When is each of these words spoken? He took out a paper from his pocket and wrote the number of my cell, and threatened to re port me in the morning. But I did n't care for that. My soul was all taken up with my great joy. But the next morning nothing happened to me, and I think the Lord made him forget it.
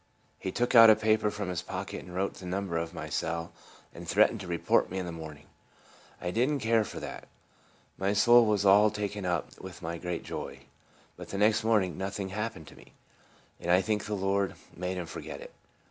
He 0.39 0.51
took 0.51 0.73
out 0.73 0.89
a 0.89 0.95
paper 0.95 1.29
from 1.29 1.49
his 1.49 1.61
pocket 1.61 2.03
and 2.03 2.15
wrote 2.15 2.33
the 2.33 2.47
number 2.47 2.75
of 2.75 2.91
my 2.91 3.07
cell, 3.07 3.51
and 3.93 4.07
threatened 4.07 4.39
to 4.41 4.47
re 4.47 4.57
port 4.57 4.89
me 4.89 4.97
in 4.97 5.05
the 5.05 5.11
morning. 5.11 5.45
But 6.19 6.27
I 6.27 6.31
did 6.31 6.49
n't 6.49 6.59
care 6.63 6.83
for 6.83 6.99
that. 6.99 7.27
My 7.99 8.13
soul 8.13 8.47
was 8.47 8.65
all 8.65 8.89
taken 8.89 9.27
up 9.27 9.59
with 9.61 9.83
my 9.83 9.99
great 9.99 10.23
joy. 10.23 10.61
But 11.17 11.29
the 11.29 11.37
next 11.37 11.63
morning 11.63 11.99
nothing 11.99 12.29
happened 12.29 12.65
to 12.69 12.75
me, 12.75 12.93
and 13.59 13.69
I 13.69 13.81
think 13.83 14.05
the 14.05 14.15
Lord 14.15 14.55
made 14.75 14.97
him 14.97 15.05
forget 15.05 15.39
it. 15.39 15.53